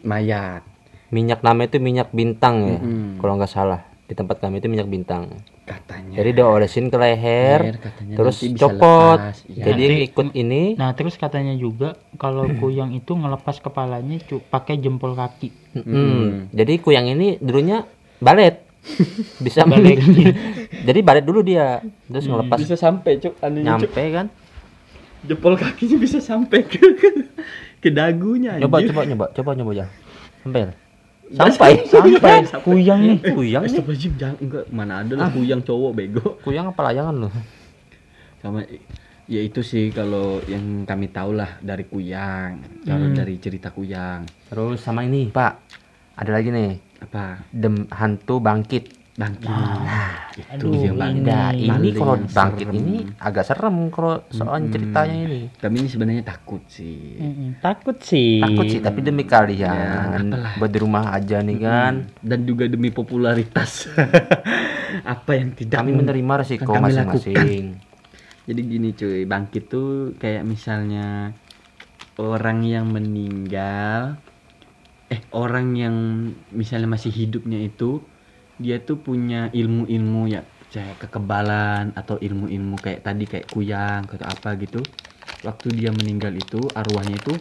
[0.00, 0.64] mayat
[1.12, 3.20] minyak namanya itu minyak bintang ya Mm-mm.
[3.20, 6.16] kalau nggak salah di tempat kami itu minyak bintang katanya.
[6.18, 9.62] jadi diolesin ke leher Leher katanya terus copot lepas, iya.
[9.64, 14.76] jadi Nanti- ikut ini Nah, terus katanya juga kalau kuyang itu ngelepas kepalanya cu- pakai
[14.76, 15.48] jempol kaki.
[15.74, 16.50] Hmm.
[16.50, 17.86] jadi kuyang ini dulunya
[18.18, 18.60] balet
[19.44, 20.02] bisa Balet.
[20.88, 24.26] jadi balet dulu dia terus ngelepas bisa sampai cuk anunya cuk nyampe kan
[25.22, 26.82] jempol kakinya bisa sampai ke
[27.82, 28.90] ke dagunya coba anjir.
[28.90, 29.86] coba nyoba coba nyoba ya
[30.42, 30.74] sampai
[31.32, 33.18] sampai Sampai kuyang nih.
[33.32, 33.80] kuyang nih
[34.14, 36.26] jangan enggak mana ada lah kuyang cowok bego.
[36.40, 37.32] kuyang apa layangan loh
[38.38, 38.60] Sama
[39.24, 42.58] ya itu sih kalau yang kami tahu lah dari kuyang.
[42.82, 44.26] Kalau dari cerita kuyang.
[44.50, 45.62] terus sama ini pak
[46.14, 47.42] ada lagi nih Apa?
[47.50, 49.44] dem hantu bangkit Bangkit.
[50.32, 51.28] itu Aduh, yang bangkit.
[51.28, 52.80] Nah, ini Paling kalau bangkit serem.
[52.80, 55.40] ini agak serem kalau soal ceritanya ini.
[55.52, 57.20] Kami ini sebenarnya takut sih.
[57.20, 58.40] Mm-mm, Takut sih.
[58.40, 62.08] Takut sih, tapi demi kalian, Ya, buat di rumah aja nih kan.
[62.24, 63.92] Dan juga demi popularitas.
[65.04, 67.64] Apa yang tidak Kami menerima resiko kami masing-masing.
[68.48, 71.36] Jadi gini cuy, bangkit tuh kayak misalnya
[72.16, 74.16] orang yang meninggal
[75.06, 75.96] eh orang yang
[76.50, 78.00] misalnya masih hidupnya itu
[78.62, 80.40] dia tuh punya ilmu-ilmu ya
[80.72, 84.80] kayak kekebalan atau ilmu-ilmu kayak tadi kayak kuyang atau apa gitu.
[85.42, 87.34] Waktu dia meninggal itu arwahnya itu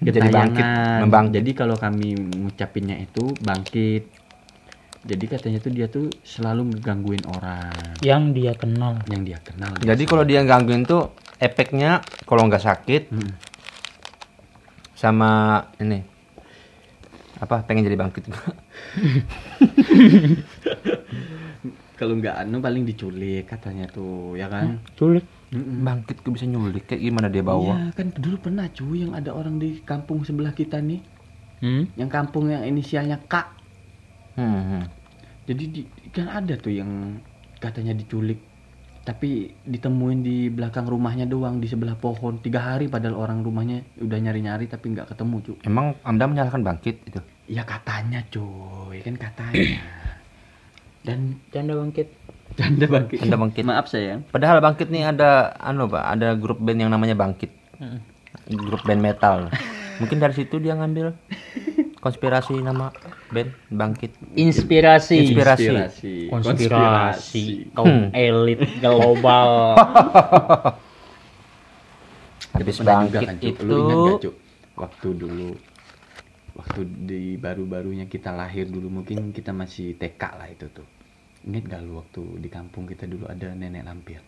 [0.00, 0.64] Jadi bangkit,
[1.04, 1.34] membangkit.
[1.40, 4.08] jadi kalau kami ngucapinnya itu bangkit.
[5.00, 7.72] Jadi katanya tuh dia tuh selalu ngegangguin orang.
[8.04, 9.00] Yang dia kenal.
[9.08, 9.72] Yang dia kenal.
[9.80, 13.32] Jadi kalau dia gangguin tuh efeknya kalau nggak sakit Hmm.
[14.92, 16.04] sama ini
[17.40, 17.64] apa?
[17.64, 18.28] Pengen jadi bangkit
[22.00, 24.80] kalau nggak anu paling diculik katanya tuh ya kan?
[24.96, 25.24] Culik.
[25.50, 25.82] Mm-mm.
[25.82, 26.86] bangkit kok bisa nyulik?
[26.86, 27.74] Kayak gimana dia bawa?
[27.74, 31.02] Iya kan dulu pernah cuy yang ada orang di kampung sebelah kita nih.
[31.60, 31.92] Hmm?
[31.92, 33.36] yang kampung yang inisialnya K.
[34.40, 34.84] Hmm, hmm.
[35.44, 37.20] jadi di, kan ada tuh yang
[37.60, 38.40] katanya diculik
[39.10, 42.38] tapi ditemuin di belakang rumahnya doang di sebelah pohon.
[42.38, 47.02] Tiga hari padahal orang rumahnya udah nyari-nyari tapi nggak ketemu cuy emang anda menyalahkan bangkit
[47.10, 47.18] itu?
[47.50, 49.02] Ya katanya cuy.
[49.02, 49.82] Kan katanya.
[51.06, 52.06] Dan canda bangkit.
[52.54, 53.18] Canda bangkit.
[53.18, 53.62] Canda bangkit.
[53.66, 57.50] maaf sayang padahal bangkit nih ada anu pak ada grup band yang namanya bangkit.
[58.46, 59.50] Grup band metal.
[59.98, 61.18] Mungkin dari situ dia ngambil
[61.98, 62.94] konspirasi nama
[63.30, 64.12] band bangkit.
[64.34, 65.30] Inspirasi.
[65.30, 66.28] Inspirasi.
[66.28, 67.44] konspirasi.
[67.74, 69.78] Kaum elit global.
[72.50, 74.34] Habis Pernah juga bangkit kan, itu Lu ingat gak, Cuk?
[74.76, 75.48] Waktu dulu
[76.50, 80.86] waktu di baru-barunya kita lahir dulu mungkin kita masih TK lah itu tuh.
[81.46, 84.20] Ingat gak lu waktu di kampung kita dulu ada nenek lampir?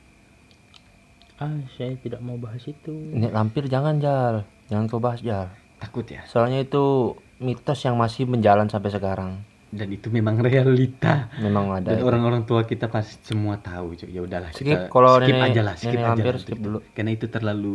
[1.42, 2.94] ah saya tidak mau bahas itu.
[3.10, 4.46] Ini lampir jangan jal.
[4.70, 5.50] Jangan kau bahas jal.
[5.82, 6.22] Takut ya?
[6.30, 7.10] soalnya itu
[7.42, 9.32] mitos yang masih menjalan sampai sekarang
[9.68, 11.32] Dan itu memang realita.
[11.38, 12.04] memang ada Dan itu.
[12.04, 14.04] orang-orang tua kita pasti semua tahu, Cuk.
[14.06, 16.58] Ya udahlah Skip, kita kalau skip nenek- aja lah, skip nenek aja lampir, lah skip
[16.58, 16.78] dulu.
[16.78, 16.88] itu.
[16.92, 17.72] Karena itu terlalu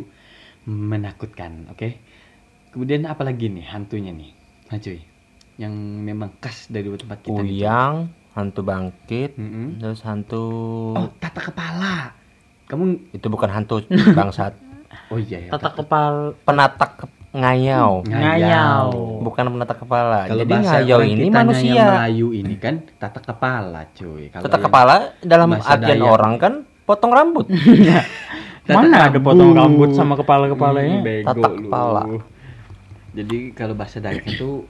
[0.64, 1.90] menakutkan, oke?
[2.70, 4.30] Kemudian apa lagi nih hantunya nih?
[4.68, 5.00] Nah, cuy.
[5.58, 7.34] Yang memang khas dari tempat kita.
[7.34, 7.96] Uyang,
[8.36, 9.82] hantu bangkit, Mm-mm.
[9.82, 10.44] terus hantu
[10.94, 12.14] Oh, tata kepala.
[12.68, 13.82] Kamu itu bukan hantu
[14.14, 14.54] bangsat,
[15.08, 15.50] Oh iya ya.
[15.50, 16.97] tata kepal penatak
[17.30, 18.88] ngayau, ngayau
[19.20, 20.26] bukan penatak kepala.
[20.26, 21.86] Kalau Jadi bahasa ngayau ini manusia.
[21.92, 24.30] Melayu ini kan tata kepala, cuy.
[24.30, 26.08] Kalau yang- kepala dalam artian Dayak.
[26.10, 27.46] orang kan potong rambut.
[28.64, 31.58] Tata mana ada potong rambut sama kepala kepalanya Hmm, Tata lu.
[31.62, 32.04] kepala.
[33.12, 34.64] Jadi kalau bahasa Dayak itu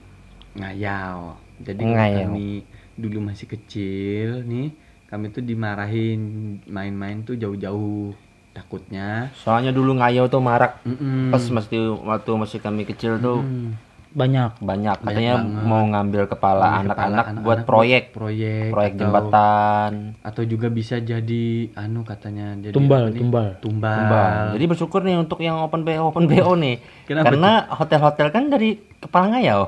[0.54, 1.38] ngayau.
[1.58, 2.30] Jadi Ngayau.
[2.30, 4.74] kami dulu masih kecil nih,
[5.06, 6.22] kami tuh dimarahin
[6.66, 8.14] main-main tuh jauh-jauh
[8.58, 9.30] takutnya.
[9.36, 10.82] Soalnya dulu ngayau tuh marak.
[10.82, 11.30] Mm-mm.
[11.30, 13.78] Pas mesti waktu masih kami kecil tuh Hmm.
[14.10, 15.64] banyak banyak Banyak katanya banget.
[15.64, 19.92] mau ngambil kepala Ngambil anak-anak kepala buat anak-anak proyek, proyek proyek atau- jembatan.
[20.20, 24.34] atau juga bisa jadi anu katanya jadi tumbal tumbal tumbal, Tumbal.
[24.54, 26.82] Jadi bersyukur nih untuk yang open BO open BO nih.
[27.06, 29.62] Kenapa Karena hotel-hotel kan dari kepala ngayau.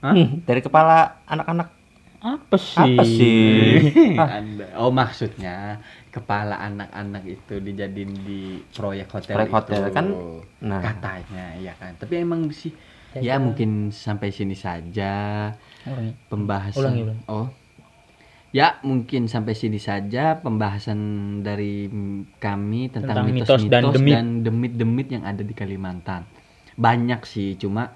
[0.00, 0.14] Hah?
[0.16, 1.68] Hmm, dari kepala anak-anak.
[2.20, 3.80] Apa sih Apa sih?
[4.20, 4.76] Anda.
[4.76, 5.80] oh maksudnya
[6.12, 9.56] kepala anak-anak itu dijadiin di proyek hotel Proyek itu.
[9.56, 10.06] hotel kan,
[10.60, 10.80] nah.
[10.84, 12.72] katanya ya kan tapi emang sih
[13.16, 15.12] ya mungkin sampai sini saja
[15.88, 16.12] Ulangi.
[16.28, 17.22] pembahasan Ulangi, ulangi.
[17.26, 17.48] oh
[18.50, 20.98] ya mungkin sampai sini saja pembahasan
[21.40, 21.86] dari
[22.36, 24.12] kami tentang, Tentang mitos-mitos mitos dan demit.
[24.12, 26.26] dan demit-demit yang ada di Kalimantan
[26.74, 27.94] banyak sih cuma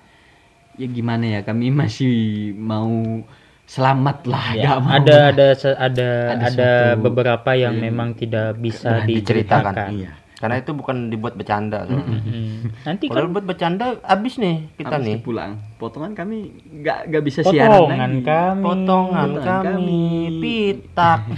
[0.75, 2.15] ya gimana ya kami masih
[2.55, 3.23] mau
[3.67, 8.57] selamat lah Ya, nggak mau ada ada ada Ada ada, beberapa yang yang memang tidak
[8.57, 9.73] bisa diceritakan.
[9.75, 9.89] diceritakan.
[9.95, 11.89] iya Karena itu bukan dibuat bercanda.
[11.89, 12.69] Hmm.
[12.83, 15.17] Nanti Kalau kan dibuat bercanda habis nih kita Habis nih.
[15.19, 18.61] pulang potongan kami nggak nggak bisa siaran potongan lagi kami.
[18.61, 20.05] Potongan Potongan kami, kami.
[20.39, 21.21] pitak.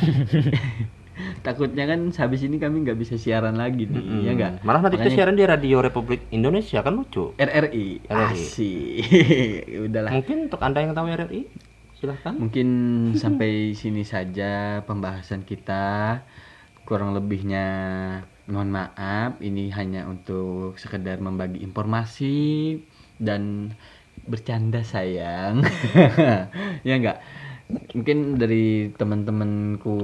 [1.41, 5.07] takutnya kan habis ini kami nggak bisa siaran lagi nih ya nggak Malah nanti kita
[5.07, 7.33] Makanya- siaran di Radio Republik Indonesia kan lucu.
[7.37, 8.37] RRI RRI.
[8.37, 9.01] asik
[9.87, 11.41] udahlah Mungkin untuk Anda yang tahu RRI
[11.97, 12.35] silahkan.
[12.37, 12.69] mungkin
[13.17, 16.21] sampai sini saja pembahasan kita
[16.85, 17.67] kurang lebihnya
[18.47, 22.79] mohon maaf ini hanya untuk sekedar membagi informasi
[23.19, 23.73] dan
[24.27, 25.67] bercanda sayang
[26.87, 27.19] ya enggak
[27.67, 29.99] mungkin dari teman-temanku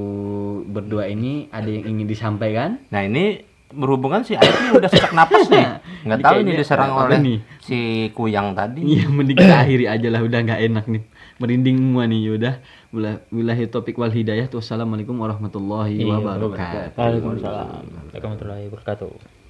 [0.67, 3.39] berdua ini ada yang ingin disampaikan Nah ini
[3.73, 5.65] berhubungan si Aik nih udah sesak napas nih.
[6.05, 7.39] Nggak Ini tahu ini diserang oleh nih?
[7.63, 7.79] si
[8.13, 8.85] Kuyang tadi.
[8.85, 11.03] Iya mending kita akhiri aja lah udah nggak enak nih
[11.43, 12.55] merinding semua nih yaudah.
[13.35, 14.47] Wilahi topik wal hidayah.
[14.47, 16.95] Wassalamualaikum warahmatullahi Iya, wabarakatuh.
[16.95, 17.85] Waalaikumsalam.
[18.15, 19.42] Warahmatullahi wabarakatuh.